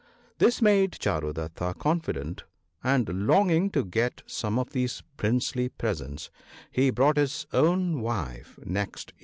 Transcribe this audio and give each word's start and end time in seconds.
This 0.39 0.63
made 0.63 0.93
Charudatta 0.93 1.75
confident, 1.77 2.43
and 2.83 3.27
longing 3.27 3.69
to 3.69 3.85
get 3.85 4.23
some 4.25 4.57
of 4.57 4.71
these 4.71 5.03
princely 5.15 5.69
presents 5.69 6.31
he 6.71 6.89
brought 6.89 7.17
his 7.17 7.45
own 7.53 8.01
wife 8.01 8.57
next 8.65 9.11
evening. 9.11 9.19